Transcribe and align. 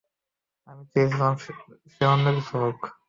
আমি 0.67 0.83
চেয়েছিলাম 0.91 1.33
সে 1.93 2.03
অন্য 2.05 2.25
কিছু 2.37 2.55
হোক। 2.63 2.79